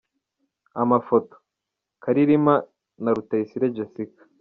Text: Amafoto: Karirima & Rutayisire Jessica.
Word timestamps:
Amafoto: 0.81 1.35
Karirima 2.03 2.53
& 2.85 3.15
Rutayisire 3.15 3.67
Jessica. 3.75 4.21